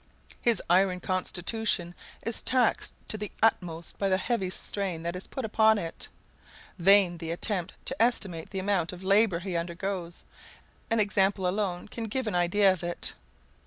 [0.41, 1.93] His iron constitution
[2.23, 6.07] is taxed to the utmost by the heavy strain that is put upon it.
[6.79, 10.23] Vain the attempt to estimate the amount of labor he undergoes;
[10.89, 13.13] an example alone can give an idea of it.